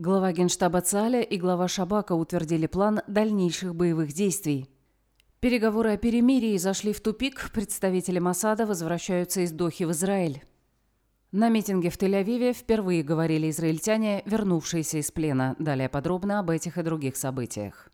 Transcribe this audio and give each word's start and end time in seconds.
Глава 0.00 0.30
Генштаба 0.30 0.80
ЦАЛЯ 0.80 1.22
и 1.22 1.38
глава 1.38 1.66
Шабака 1.66 2.12
утвердили 2.12 2.68
план 2.68 3.00
дальнейших 3.08 3.74
боевых 3.74 4.12
действий. 4.12 4.70
Переговоры 5.40 5.94
о 5.94 5.96
перемирии 5.96 6.56
зашли 6.56 6.92
в 6.92 7.00
тупик, 7.00 7.50
представители 7.52 8.20
Масада 8.20 8.64
возвращаются 8.64 9.40
из 9.40 9.50
Дохи 9.50 9.82
в 9.82 9.90
Израиль. 9.90 10.44
На 11.32 11.48
митинге 11.48 11.90
в 11.90 11.98
Тель-Авиве 11.98 12.52
впервые 12.52 13.02
говорили 13.02 13.50
израильтяне, 13.50 14.22
вернувшиеся 14.24 14.98
из 14.98 15.10
плена. 15.10 15.56
Далее 15.58 15.88
подробно 15.88 16.38
об 16.38 16.50
этих 16.50 16.78
и 16.78 16.82
других 16.84 17.16
событиях. 17.16 17.90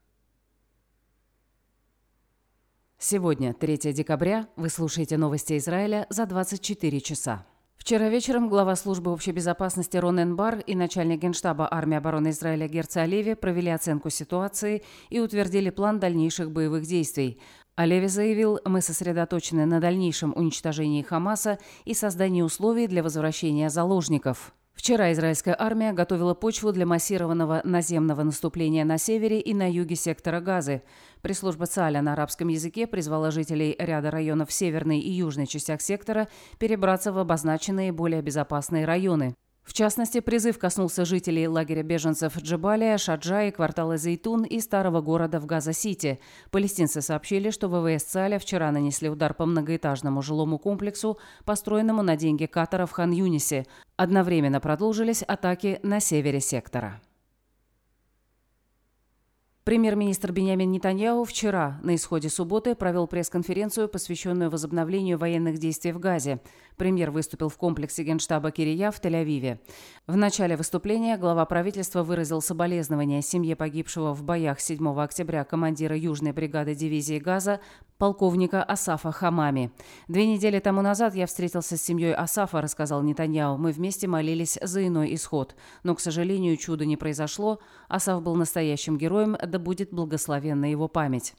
Сегодня, 2.99 3.55
3 3.55 3.95
декабря, 3.95 4.47
вы 4.57 4.69
слушаете 4.69 5.17
новости 5.17 5.57
Израиля 5.57 6.07
за 6.11 6.27
24 6.27 7.01
часа. 7.01 7.47
Вчера 7.85 8.09
вечером 8.09 8.49
глава 8.49 8.77
службы 8.77 9.11
общей 9.11 9.33
безопасности 9.33 9.99
Ронен 9.99 10.37
Бар 10.37 10.61
и 10.61 10.75
начальник 10.75 11.21
генштаба 11.21 11.69
армии 11.71 11.99
обороны 11.99 12.31
Израиля 12.31 12.67
Герца 12.67 13.03
Олеви 13.03 13.35
провели 13.35 13.69
оценку 13.69 14.09
ситуации 14.09 14.83
и 15.11 15.21
утвердили 15.21 15.69
план 15.69 16.01
дальнейших 16.01 16.51
боевых 16.51 16.87
действий. 16.87 17.39
Олеви 17.77 18.07
заявил, 18.07 18.59
мы 18.65 18.81
сосредоточены 18.81 19.67
на 19.67 19.81
дальнейшем 19.81 20.33
уничтожении 20.35 21.03
Хамаса 21.03 21.59
и 21.85 21.93
создании 21.93 22.41
условий 22.41 22.87
для 22.87 23.03
возвращения 23.03 23.69
заложников. 23.69 24.55
Вчера 24.75 25.13
израильская 25.13 25.57
армия 25.59 25.93
готовила 25.93 26.35
почву 26.35 26.73
для 26.73 26.85
массированного 26.85 27.63
наземного 27.65 28.23
наступления 28.23 28.85
на 28.85 28.99
севере 28.99 29.41
и 29.41 29.55
на 29.55 29.71
юге 29.71 29.95
сектора 29.97 30.41
Газы. 30.41 30.83
Пресс-служба 31.23 31.67
ЦАЛЯ 31.67 32.03
на 32.03 32.13
арабском 32.13 32.49
языке 32.49 32.87
призвала 32.87 33.31
жителей 33.31 33.77
ряда 33.79 34.11
районов 34.11 34.53
северной 34.53 34.99
и 34.99 35.11
южной 35.11 35.47
частях 35.47 35.81
сектора 35.81 36.29
перебраться 36.59 37.13
в 37.13 37.19
обозначенные 37.19 37.93
более 37.93 38.21
безопасные 38.21 38.85
районы. 38.85 39.37
В 39.65 39.73
частности, 39.73 40.21
призыв 40.21 40.59
коснулся 40.59 41.05
жителей 41.07 41.49
лагеря 41.49 41.83
беженцев 41.83 42.37
Джебалия, 42.37 42.99
Шаджа 42.99 43.45
и 43.45 43.51
квартала 43.51 43.97
Зейтун 43.97 44.45
и 44.45 44.61
старого 44.61 45.01
города 45.01 45.41
в 45.41 45.47
Газа-Сити. 45.47 46.21
Палестинцы 46.51 47.01
сообщили, 47.01 47.51
что 47.51 47.69
ВВС 47.69 48.05
ЦАЛЯ 48.05 48.39
вчера 48.39 48.71
нанесли 48.71 49.09
удар 49.09 49.33
по 49.33 49.47
многоэтажному 49.47 50.21
жилому 50.21 50.59
комплексу, 50.59 51.19
построенному 51.47 52.03
на 52.03 52.17
деньги 52.17 52.45
Катара 52.45 52.85
в 52.85 52.93
Хан-Юнисе. 52.93 53.67
Одновременно 53.97 54.61
продолжились 54.61 55.23
атаки 55.23 55.81
на 55.83 55.99
севере 55.99 56.41
сектора. 56.41 57.01
Премьер-министр 59.65 60.31
Бенямин 60.31 60.71
Нетаньяху 60.73 61.25
вчера, 61.25 61.81
на 61.83 61.95
исходе 61.95 62.29
субботы, 62.29 62.75
провел 62.75 63.07
пресс-конференцию, 63.07 63.89
посвященную 63.89 64.51
возобновлению 64.51 65.17
военных 65.17 65.57
действий 65.57 65.93
в 65.93 65.99
Газе. 65.99 66.41
Премьер 66.77 67.11
выступил 67.11 67.49
в 67.49 67.57
комплексе 67.57 68.03
генштаба 68.03 68.51
Кирия 68.51 68.91
в 68.91 69.01
Тель-Авиве. 69.01 69.61
В 70.07 70.17
начале 70.17 70.59
выступления 70.59 71.17
глава 71.17 71.47
правительства 71.47 72.03
выразил 72.03 72.43
соболезнования 72.43 73.23
семье 73.23 73.57
погибшего 73.57 74.13
в 74.13 74.23
боях 74.23 74.61
7 74.61 75.01
октября 75.01 75.45
командира 75.45 75.97
Южной 75.97 76.33
бригады 76.33 76.75
дивизии 76.75 77.19
Газа 77.19 77.61
полковника 77.97 78.63
Асафа 78.63 79.13
Хамами. 79.13 79.71
«Две 80.09 80.27
недели 80.27 80.59
тому 80.59 80.83
назад 80.83 81.15
я 81.15 81.27
встретился 81.27 81.77
с 81.77 81.83
семьей 81.83 82.13
Асафа»,– 82.13 82.61
рассказал 82.63 83.03
Нетаньяу. 83.03 83.57
«Мы 83.57 83.71
вместе 83.71 84.09
молились 84.09 84.59
за 84.61 84.87
иной 84.87 85.15
исход. 85.15 85.55
Но, 85.85 85.95
к 85.95 86.01
сожалению, 86.01 86.57
чуда 86.57 86.85
не 86.85 86.97
произошло. 86.97 87.61
Асаф 87.89 88.23
был 88.23 88.35
настоящим 88.35 88.99
героем, 88.99 89.37
да 89.55 89.61
будет 89.61 89.91
благословенна 89.93 90.69
его 90.69 90.89
память». 90.89 91.35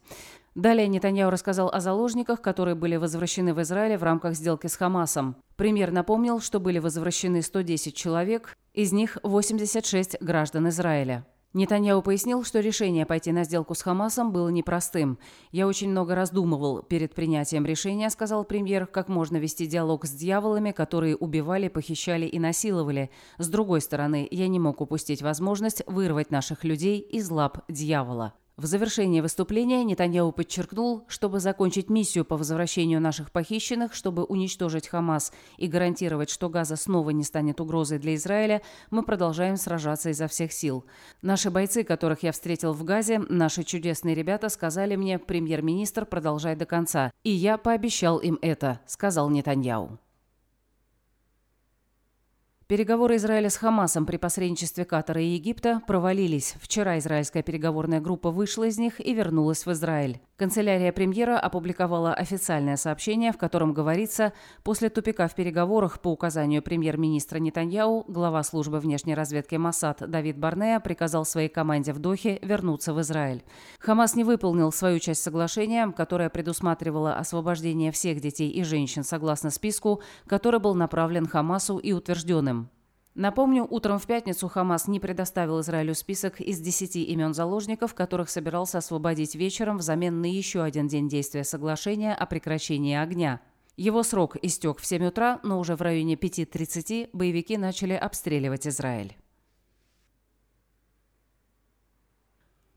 Далее 0.55 0.87
Нетаньяу 0.87 1.29
рассказал 1.29 1.69
о 1.69 1.81
заложниках, 1.81 2.41
которые 2.41 2.75
были 2.75 2.95
возвращены 2.95 3.53
в 3.53 3.61
Израиле 3.61 3.97
в 3.97 4.03
рамках 4.03 4.35
сделки 4.35 4.67
с 4.67 4.77
Хамасом. 4.77 5.35
Премьер 5.57 5.91
напомнил, 5.91 6.39
что 6.39 6.61
были 6.61 6.79
возвращены 6.79 7.41
110 7.41 7.93
человек, 7.93 8.55
из 8.73 8.93
них 8.93 9.17
86 9.23 10.15
граждан 10.21 10.69
Израиля. 10.69 11.25
Нетаньяу 11.55 12.01
пояснил, 12.01 12.43
что 12.43 12.59
решение 12.59 13.05
пойти 13.05 13.31
на 13.31 13.45
сделку 13.45 13.75
с 13.75 13.81
Хамасом 13.81 14.33
было 14.33 14.49
непростым. 14.49 15.17
«Я 15.53 15.67
очень 15.67 15.89
много 15.89 16.13
раздумывал 16.13 16.81
перед 16.81 17.15
принятием 17.15 17.65
решения»,— 17.65 18.09
сказал 18.11 18.43
премьер, 18.43 18.85
«как 18.85 19.07
можно 19.07 19.37
вести 19.37 19.65
диалог 19.65 20.03
с 20.05 20.11
дьяволами, 20.11 20.71
которые 20.71 21.15
убивали, 21.15 21.69
похищали 21.69 22.25
и 22.25 22.39
насиловали. 22.39 23.09
С 23.37 23.47
другой 23.47 23.79
стороны, 23.79 24.27
я 24.29 24.49
не 24.49 24.59
мог 24.59 24.81
упустить 24.81 25.21
возможность 25.21 25.81
вырвать 25.87 26.29
наших 26.29 26.65
людей 26.65 26.99
из 26.99 27.29
лап 27.29 27.63
дьявола». 27.69 28.33
В 28.57 28.67
завершении 28.67 29.19
выступления 29.19 29.83
Нетаньяу 29.83 30.31
подчеркнул, 30.31 31.03
чтобы 31.09 31.41
закончить 31.41 31.89
миссию 31.89 32.23
по 32.23 32.37
возвращению 32.37 33.01
наших 33.01 33.31
похищенных, 33.31 33.93
чтобы 33.93 34.23
уничтожить 34.23 34.87
Хамас 34.87 35.33
и 35.57 35.67
гарантировать, 35.67 36.29
что 36.29 36.47
Газа 36.47 36.77
снова 36.77 37.09
не 37.09 37.23
станет 37.23 37.59
угрозой 37.59 37.99
для 37.99 38.15
Израиля, 38.15 38.61
мы 38.91 39.03
продолжаем 39.03 39.57
сражаться 39.57 40.09
изо 40.11 40.29
всех 40.29 40.53
сил. 40.53 40.85
Наши 41.21 41.51
бойцы, 41.51 41.83
которых 41.83 42.23
я 42.23 42.31
встретил 42.31 42.71
в 42.71 42.85
Газе, 42.85 43.19
наши 43.27 43.65
чудесные 43.65 44.15
ребята, 44.15 44.47
сказали 44.47 44.95
мне, 44.95 45.19
премьер-министр, 45.19 46.05
продолжай 46.05 46.55
до 46.55 46.65
конца. 46.65 47.11
И 47.23 47.31
я 47.31 47.57
пообещал 47.57 48.19
им 48.19 48.39
это, 48.41 48.79
сказал 48.87 49.29
Нетаньяу. 49.29 49.99
Переговоры 52.67 53.17
Израиля 53.17 53.51
с 53.51 53.57
Хамасом 53.57 54.07
при 54.07 54.17
посредничестве 54.17 54.85
Катара 54.85 55.21
и 55.21 55.35
Египта 55.35 55.83
провалились. 55.85 56.55
Вчера 56.59 56.97
израильская 56.97 57.43
переговорная 57.43 58.01
группа 58.01 58.31
вышла 58.31 58.63
из 58.63 58.79
них 58.79 58.99
и 58.99 59.13
вернулась 59.13 59.67
в 59.67 59.71
Израиль. 59.71 60.19
Канцелярия 60.35 60.91
премьера 60.91 61.39
опубликовала 61.39 62.15
официальное 62.15 62.75
сообщение, 62.75 63.31
в 63.31 63.37
котором 63.37 63.71
говорится, 63.71 64.33
после 64.63 64.89
тупика 64.89 65.27
в 65.27 65.35
переговорах 65.35 66.01
по 66.01 66.11
указанию 66.11 66.63
премьер-министра 66.63 67.37
Нетаньяу, 67.37 68.03
глава 68.07 68.41
службы 68.41 68.79
внешней 68.79 69.13
разведки 69.13 69.55
Масад 69.55 70.01
Давид 70.09 70.39
Барнея 70.39 70.79
приказал 70.79 71.23
своей 71.23 71.49
команде 71.49 71.93
в 71.93 71.99
Дохе 71.99 72.39
вернуться 72.41 72.95
в 72.95 73.01
Израиль. 73.01 73.43
Хамас 73.79 74.15
не 74.15 74.23
выполнил 74.23 74.71
свою 74.71 74.97
часть 74.97 75.21
соглашения, 75.21 75.93
которая 75.95 76.31
предусматривала 76.31 77.15
освобождение 77.15 77.91
всех 77.91 78.21
детей 78.21 78.49
и 78.49 78.63
женщин 78.63 79.03
согласно 79.03 79.51
списку, 79.51 80.01
который 80.25 80.59
был 80.59 80.73
направлен 80.73 81.27
Хамасу 81.27 81.77
и 81.77 81.93
утвержденным 81.93 82.64
Напомню, 83.15 83.65
утром 83.69 83.97
в 83.97 84.05
пятницу 84.07 84.49
Хамас 84.49 84.89
не 84.89 84.99
предоставил 84.99 85.61
Израилю 85.61 85.95
список 85.95 86.41
из 86.41 86.59
10 86.59 86.97
имен 86.97 87.33
заложников, 87.33 87.93
которых 87.93 88.29
собирался 88.29 88.79
освободить 88.79 89.35
вечером 89.35 89.77
взамен 89.77 90.19
на 90.19 90.25
еще 90.25 90.61
один 90.61 90.89
день 90.89 91.07
действия 91.07 91.45
соглашения 91.45 92.13
о 92.13 92.25
прекращении 92.25 92.97
огня. 92.97 93.39
Его 93.77 94.03
срок 94.03 94.35
истек 94.41 94.79
в 94.79 94.85
7 94.85 95.05
утра, 95.05 95.39
но 95.43 95.59
уже 95.59 95.77
в 95.77 95.81
районе 95.81 96.15
5.30 96.15 97.11
боевики 97.13 97.57
начали 97.57 97.93
обстреливать 97.93 98.67
Израиль. 98.67 99.15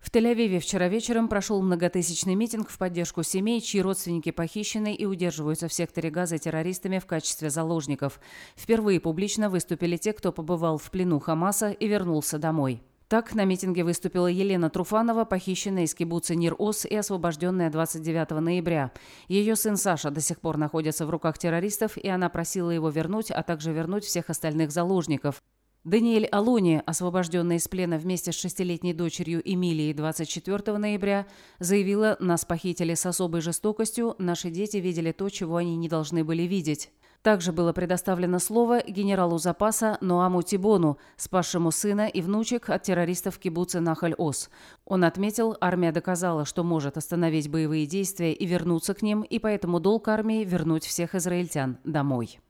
В 0.08 0.10
Тель-Авиве 0.10 0.58
вчера 0.58 0.88
вечером 0.88 1.28
прошел 1.28 1.60
многотысячный 1.60 2.34
митинг 2.34 2.70
в 2.70 2.78
поддержку 2.78 3.22
семей, 3.22 3.60
чьи 3.60 3.82
родственники 3.82 4.30
похищены 4.30 4.94
и 4.94 5.04
удерживаются 5.04 5.68
в 5.68 5.74
секторе 5.74 6.08
газа 6.08 6.38
террористами 6.38 6.98
в 6.98 7.04
качестве 7.04 7.50
заложников. 7.50 8.18
Впервые 8.56 9.00
публично 9.00 9.50
выступили 9.50 9.98
те, 9.98 10.14
кто 10.14 10.32
побывал 10.32 10.78
в 10.78 10.90
плену 10.90 11.18
Хамаса 11.20 11.72
и 11.72 11.86
вернулся 11.86 12.38
домой. 12.38 12.82
Так, 13.08 13.34
на 13.34 13.44
митинге 13.44 13.84
выступила 13.84 14.28
Елена 14.28 14.70
Труфанова, 14.70 15.26
похищенная 15.26 15.84
из 15.84 15.94
кибуца 15.94 16.34
Нир-Ос 16.34 16.86
и 16.86 16.96
освобожденная 16.96 17.68
29 17.68 18.30
ноября. 18.40 18.92
Ее 19.28 19.56
сын 19.56 19.76
Саша 19.76 20.10
до 20.10 20.22
сих 20.22 20.40
пор 20.40 20.56
находится 20.56 21.04
в 21.04 21.10
руках 21.10 21.36
террористов, 21.36 21.98
и 21.98 22.08
она 22.08 22.30
просила 22.30 22.70
его 22.70 22.88
вернуть, 22.88 23.30
а 23.30 23.42
также 23.42 23.74
вернуть 23.74 24.04
всех 24.04 24.30
остальных 24.30 24.70
заложников. 24.70 25.42
Даниэль 25.84 26.26
Алони, 26.26 26.82
освобожденный 26.84 27.56
из 27.56 27.68
плена 27.68 27.98
вместе 27.98 28.32
с 28.32 28.38
шестилетней 28.38 28.92
дочерью 28.92 29.40
Эмилией 29.44 29.94
24 29.94 30.76
ноября, 30.76 31.26
заявила, 31.60 32.16
нас 32.18 32.44
похитили 32.44 32.94
с 32.94 33.06
особой 33.06 33.40
жестокостью, 33.40 34.16
наши 34.18 34.50
дети 34.50 34.78
видели 34.78 35.12
то, 35.12 35.28
чего 35.28 35.56
они 35.56 35.76
не 35.76 35.88
должны 35.88 36.24
были 36.24 36.42
видеть. 36.42 36.90
Также 37.22 37.52
было 37.52 37.72
предоставлено 37.72 38.38
слово 38.38 38.82
генералу 38.82 39.38
запаса 39.38 39.98
Ноаму 40.00 40.42
Тибону, 40.42 40.98
спасшему 41.16 41.70
сына 41.70 42.06
и 42.08 42.22
внучек 42.22 42.70
от 42.70 42.82
террористов 42.82 43.38
кибуца 43.38 43.80
Нахаль-Ос. 43.80 44.50
Он 44.84 45.04
отметил, 45.04 45.56
армия 45.60 45.92
доказала, 45.92 46.44
что 46.44 46.62
может 46.64 46.96
остановить 46.96 47.50
боевые 47.50 47.86
действия 47.86 48.32
и 48.32 48.46
вернуться 48.46 48.94
к 48.94 49.02
ним, 49.02 49.22
и 49.22 49.38
поэтому 49.38 49.80
долг 49.80 50.08
армии 50.08 50.44
вернуть 50.44 50.84
всех 50.84 51.14
израильтян 51.14 51.78
домой. 51.84 52.40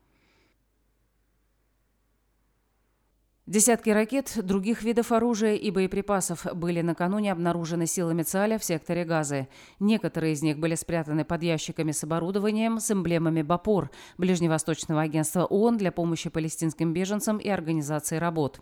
Десятки 3.49 3.89
ракет, 3.89 4.31
других 4.43 4.83
видов 4.83 5.11
оружия 5.11 5.55
и 5.55 5.71
боеприпасов 5.71 6.47
были 6.53 6.83
накануне 6.83 7.33
обнаружены 7.33 7.87
силами 7.87 8.23
ЦАЛЯ 8.23 8.59
в 8.59 8.65
секторе 8.65 9.06
Газы. 9.06 9.49
Некоторые 9.81 10.35
из 10.35 10.43
них 10.43 10.59
были 10.59 10.75
спрятаны 10.75 11.25
под 11.25 11.43
ящиками 11.43 11.93
с 11.93 12.05
оборудованием 12.05 12.79
с 12.79 12.91
эмблемами 12.91 13.41
БАПОР, 13.41 13.91
Ближневосточного 14.19 15.00
агентства 15.00 15.47
ООН 15.47 15.79
для 15.79 15.93
помощи 15.93 16.29
палестинским 16.29 16.93
беженцам 16.93 17.39
и 17.39 17.49
организации 17.49 18.19
работ. 18.19 18.61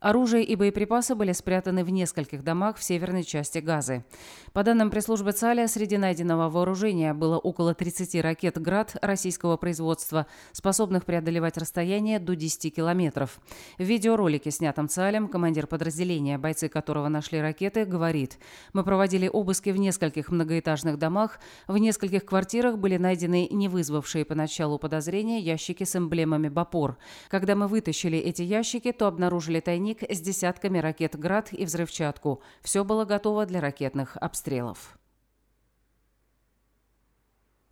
Оружие 0.00 0.44
и 0.44 0.56
боеприпасы 0.56 1.14
были 1.14 1.32
спрятаны 1.32 1.82
в 1.82 1.90
нескольких 1.90 2.44
домах 2.44 2.76
в 2.76 2.82
северной 2.82 3.24
части 3.24 3.58
Газы. 3.58 4.04
По 4.52 4.62
данным 4.62 4.90
пресс-службы 4.90 5.32
ЦАЛЯ, 5.32 5.68
среди 5.68 5.96
найденного 5.96 6.50
вооружения 6.50 7.14
было 7.14 7.38
около 7.38 7.74
30 7.74 8.20
ракет 8.20 8.60
«Град» 8.60 8.96
российского 9.00 9.56
производства, 9.56 10.26
способных 10.52 11.06
преодолевать 11.06 11.56
расстояние 11.56 12.18
до 12.18 12.36
10 12.36 12.74
километров. 12.74 13.40
В 13.78 13.84
видеоролике, 13.84 14.50
снятом 14.50 14.88
ЦАЛем, 14.88 15.28
командир 15.28 15.66
подразделения, 15.66 16.36
бойцы 16.36 16.68
которого 16.68 17.08
нашли 17.08 17.40
ракеты, 17.40 17.86
говорит, 17.86 18.38
«Мы 18.74 18.84
проводили 18.84 19.28
обыски 19.32 19.70
в 19.70 19.78
нескольких 19.78 20.28
многоэтажных 20.30 20.98
домах, 20.98 21.40
в 21.66 21.78
нескольких 21.78 22.26
квартирах 22.26 22.76
были 22.76 22.98
найдены 22.98 23.48
не 23.50 23.68
вызвавшие 23.68 24.26
поначалу 24.26 24.78
подозрения 24.78 25.40
ящики 25.40 25.84
с 25.84 25.96
эмблемами 25.96 26.50
«Бапор». 26.50 26.98
Когда 27.28 27.56
мы 27.56 27.66
вытащили 27.66 28.18
эти 28.18 28.42
ящики, 28.42 28.92
то 28.92 29.06
обнаружили 29.06 29.60
тайник 29.60 29.85
с 29.94 30.20
десятками 30.20 30.78
ракет 30.78 31.18
«Град» 31.18 31.52
и 31.52 31.64
взрывчатку. 31.64 32.42
Все 32.62 32.84
было 32.84 33.04
готово 33.04 33.46
для 33.46 33.60
ракетных 33.60 34.16
обстрелов. 34.16 34.98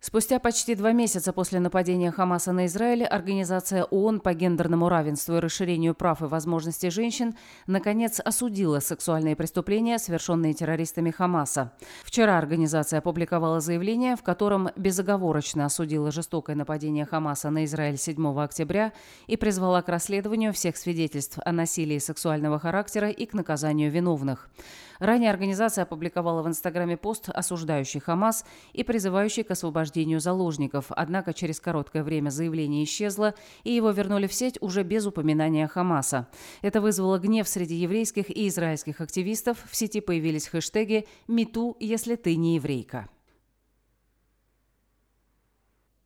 Спустя 0.05 0.37
почти 0.37 0.75
два 0.75 0.91
месяца 0.91 1.33
после 1.33 1.59
нападения 1.59 2.11
Хамаса 2.11 2.51
на 2.51 2.67
Израиль, 2.67 3.05
Организация 3.05 3.85
ООН 3.85 4.19
по 4.19 4.35
гендерному 4.35 4.87
равенству 4.87 5.37
и 5.37 5.39
расширению 5.39 5.95
прав 5.95 6.21
и 6.21 6.25
возможностей 6.25 6.91
женщин 6.91 7.33
наконец 7.65 8.19
осудила 8.19 8.81
сексуальные 8.81 9.35
преступления, 9.35 9.97
совершенные 9.97 10.53
террористами 10.53 11.09
Хамаса. 11.09 11.71
Вчера 12.03 12.37
организация 12.37 12.99
опубликовала 12.99 13.59
заявление, 13.61 14.15
в 14.15 14.21
котором 14.21 14.69
безоговорочно 14.75 15.65
осудила 15.65 16.11
жестокое 16.11 16.55
нападение 16.55 17.07
Хамаса 17.07 17.49
на 17.49 17.65
Израиль 17.65 17.97
7 17.97 18.39
октября 18.39 18.93
и 19.25 19.37
призвала 19.37 19.81
к 19.81 19.89
расследованию 19.89 20.53
всех 20.53 20.77
свидетельств 20.77 21.39
о 21.43 21.51
насилии 21.51 21.97
сексуального 21.97 22.59
характера 22.59 23.09
и 23.09 23.25
к 23.25 23.33
наказанию 23.33 23.89
виновных. 23.89 24.51
Ранее 24.99 25.31
организация 25.31 25.81
опубликовала 25.81 26.43
в 26.43 26.47
Инстаграме 26.47 26.95
пост, 26.95 27.27
осуждающий 27.27 27.99
Хамас 27.99 28.45
и 28.71 28.83
призывающий 28.83 29.43
к 29.43 29.49
освобождению 29.49 29.94
заложников, 30.19 30.85
однако 30.89 31.33
через 31.33 31.59
короткое 31.59 32.03
время 32.03 32.29
заявление 32.29 32.83
исчезло, 32.83 33.33
и 33.63 33.71
его 33.71 33.91
вернули 33.91 34.27
в 34.27 34.33
сеть 34.33 34.57
уже 34.61 34.83
без 34.83 35.05
упоминания 35.05 35.67
Хамаса. 35.67 36.27
Это 36.61 36.81
вызвало 36.81 37.17
гнев 37.19 37.47
среди 37.47 37.75
еврейских 37.75 38.29
и 38.29 38.47
израильских 38.47 39.01
активистов. 39.01 39.57
В 39.69 39.75
сети 39.75 40.01
появились 40.01 40.47
хэштеги 40.47 41.05
«Мету, 41.27 41.77
если 41.79 42.15
ты 42.15 42.35
не 42.35 42.55
еврейка». 42.55 43.07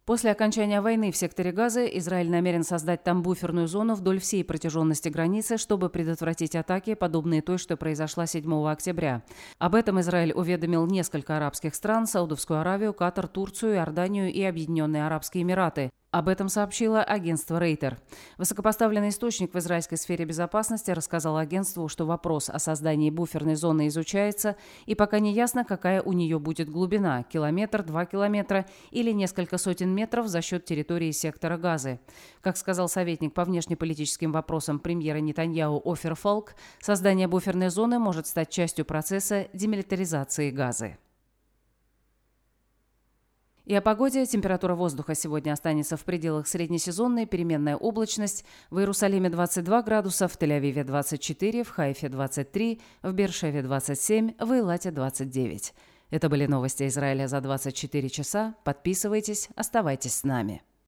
После 0.09 0.31
окончания 0.31 0.81
войны 0.81 1.11
в 1.11 1.15
секторе 1.15 1.51
Газы 1.51 1.87
Израиль 1.93 2.31
намерен 2.31 2.63
создать 2.63 3.03
там 3.03 3.21
буферную 3.21 3.67
зону 3.67 3.93
вдоль 3.93 4.19
всей 4.19 4.43
протяженности 4.43 5.07
границы, 5.07 5.57
чтобы 5.59 5.91
предотвратить 5.91 6.55
атаки, 6.55 6.95
подобные 6.95 7.43
той, 7.43 7.59
что 7.59 7.77
произошла 7.77 8.25
7 8.25 8.67
октября. 8.67 9.21
Об 9.59 9.75
этом 9.75 9.99
Израиль 9.99 10.33
уведомил 10.33 10.87
несколько 10.87 11.37
арабских 11.37 11.75
стран– 11.75 12.07
Саудовскую 12.07 12.59
Аравию, 12.59 12.95
Катар, 12.95 13.27
Турцию, 13.27 13.75
Иорданию 13.75 14.33
и 14.33 14.41
Объединенные 14.41 15.05
Арабские 15.05 15.43
Эмираты. 15.43 15.91
Об 16.11 16.27
этом 16.27 16.49
сообщило 16.49 17.03
агентство 17.03 17.59
Рейтер. 17.59 17.99
Высокопоставленный 18.39 19.09
источник 19.09 19.53
в 19.53 19.59
израильской 19.59 19.95
сфере 19.95 20.25
безопасности 20.25 20.89
рассказал 20.89 21.37
агентству, 21.37 21.87
что 21.87 22.07
вопрос 22.07 22.49
о 22.49 22.57
создании 22.57 23.11
буферной 23.11 23.53
зоны 23.53 23.87
изучается, 23.89 24.55
и 24.87 24.95
пока 24.95 25.19
не 25.19 25.33
ясно, 25.33 25.63
какая 25.63 26.01
у 26.01 26.13
нее 26.13 26.39
будет 26.39 26.67
глубина– 26.67 27.21
километр, 27.31 27.83
два 27.83 28.07
километра 28.07 28.65
или 28.89 29.11
несколько 29.11 29.59
сотен 29.59 29.93
метров 29.93 30.27
за 30.27 30.41
счет 30.41 30.65
территории 30.65 31.11
сектора 31.11 31.57
Газы. 31.57 31.99
Как 32.41 32.57
сказал 32.57 32.89
советник 32.89 33.35
по 33.35 33.45
внешнеполитическим 33.45 34.31
вопросам 34.31 34.79
премьера 34.79 35.19
Нетаньяу 35.19 35.79
Офер 35.85 36.15
Фолк, 36.15 36.55
создание 36.81 37.27
буферной 37.27 37.69
зоны 37.69 37.99
может 37.99 38.25
стать 38.25 38.49
частью 38.49 38.83
процесса 38.83 39.47
демилитаризации 39.53 40.49
Газы. 40.49 40.97
И 43.69 43.75
о 43.75 43.81
погоде. 43.81 44.25
Температура 44.25 44.73
воздуха 44.73 45.13
сегодня 45.13 45.51
останется 45.51 45.95
в 45.95 46.03
пределах 46.03 46.47
среднесезонной, 46.47 47.27
переменная 47.27 47.75
облачность. 47.75 48.43
В 48.71 48.79
Иерусалиме 48.79 49.29
22 49.29 49.83
градуса, 49.83 50.27
в 50.27 50.35
Тель-Авиве 50.39 50.83
24, 50.83 51.63
в 51.63 51.69
Хайфе 51.69 52.09
23, 52.09 52.81
в 53.03 53.13
Бершеве 53.13 53.61
27, 53.61 54.33
в 54.39 54.57
Илате 54.57 54.89
29. 54.89 55.75
Это 56.09 56.29
были 56.29 56.47
новости 56.47 56.87
Израиля 56.87 57.27
за 57.27 57.41
24 57.41 58.09
часа. 58.09 58.55
Подписывайтесь, 58.63 59.49
оставайтесь 59.55 60.15
с 60.15 60.23
нами. 60.23 60.63